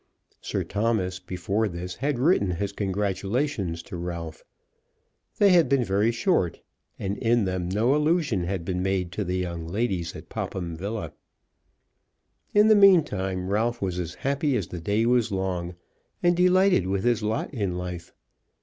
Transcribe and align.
Sir 0.41 0.63
Thomas 0.63 1.19
before 1.19 1.67
this 1.67 1.97
had 1.97 2.17
written 2.17 2.49
his 2.49 2.71
congratulations 2.71 3.83
to 3.83 3.95
Ralph. 3.97 4.43
They 5.37 5.49
had 5.51 5.69
been 5.69 5.83
very 5.83 6.11
short, 6.11 6.59
and 6.97 7.19
in 7.19 7.45
them 7.45 7.69
no 7.69 7.95
allusion 7.95 8.45
had 8.45 8.65
been 8.65 8.81
made 8.81 9.11
to 9.11 9.23
the 9.23 9.37
young 9.37 9.67
ladies 9.67 10.15
at 10.15 10.27
Popham 10.27 10.75
Villa. 10.75 11.13
In 12.51 12.67
the 12.67 12.75
meantime 12.75 13.47
Ralph 13.51 13.79
was 13.79 13.99
as 13.99 14.15
happy 14.15 14.57
as 14.57 14.69
the 14.69 14.81
day 14.81 15.05
was 15.05 15.31
long, 15.31 15.75
and 16.23 16.35
delighted 16.35 16.87
with 16.87 17.03
his 17.03 17.21
lot 17.21 17.53
in 17.53 17.77
life. 17.77 18.11